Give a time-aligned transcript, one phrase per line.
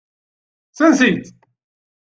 [0.77, 1.37] Sens-itt.